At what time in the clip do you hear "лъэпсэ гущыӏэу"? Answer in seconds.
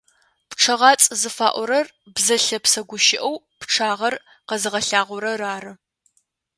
2.45-3.35